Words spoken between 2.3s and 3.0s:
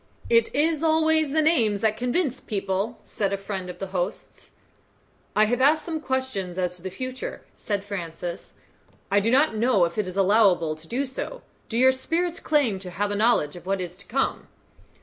people,"